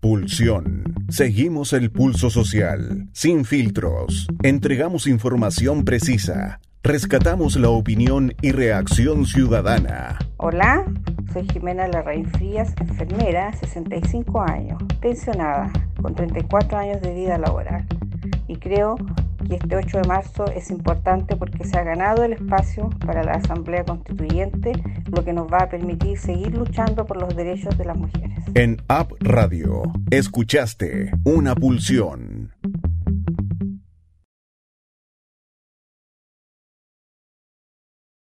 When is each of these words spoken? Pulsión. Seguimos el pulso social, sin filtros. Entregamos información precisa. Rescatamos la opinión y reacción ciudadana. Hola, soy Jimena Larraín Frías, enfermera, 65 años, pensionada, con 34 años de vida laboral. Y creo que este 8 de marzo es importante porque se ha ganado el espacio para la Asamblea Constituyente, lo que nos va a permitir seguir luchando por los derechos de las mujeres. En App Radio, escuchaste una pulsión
Pulsión. 0.00 0.94
Seguimos 1.10 1.74
el 1.74 1.90
pulso 1.90 2.30
social, 2.30 3.10
sin 3.12 3.44
filtros. 3.44 4.28
Entregamos 4.42 5.06
información 5.06 5.84
precisa. 5.84 6.58
Rescatamos 6.82 7.56
la 7.56 7.68
opinión 7.68 8.32
y 8.40 8.52
reacción 8.52 9.26
ciudadana. 9.26 10.18
Hola, 10.38 10.86
soy 11.34 11.46
Jimena 11.52 11.86
Larraín 11.86 12.24
Frías, 12.30 12.72
enfermera, 12.80 13.52
65 13.52 14.40
años, 14.40 14.82
pensionada, 15.02 15.70
con 16.00 16.14
34 16.14 16.78
años 16.78 17.02
de 17.02 17.12
vida 17.12 17.36
laboral. 17.36 17.86
Y 18.48 18.56
creo 18.56 18.96
que 19.48 19.56
este 19.56 19.76
8 19.76 19.98
de 19.98 20.08
marzo 20.08 20.44
es 20.54 20.70
importante 20.70 21.36
porque 21.36 21.64
se 21.64 21.78
ha 21.78 21.84
ganado 21.84 22.24
el 22.24 22.34
espacio 22.34 22.90
para 23.04 23.22
la 23.22 23.32
Asamblea 23.32 23.84
Constituyente, 23.84 24.72
lo 25.10 25.24
que 25.24 25.32
nos 25.32 25.46
va 25.46 25.58
a 25.58 25.68
permitir 25.68 26.18
seguir 26.18 26.54
luchando 26.54 27.06
por 27.06 27.20
los 27.20 27.34
derechos 27.34 27.76
de 27.76 27.84
las 27.84 27.96
mujeres. 27.96 28.38
En 28.54 28.80
App 28.88 29.12
Radio, 29.20 29.82
escuchaste 30.10 31.12
una 31.24 31.54
pulsión 31.54 32.52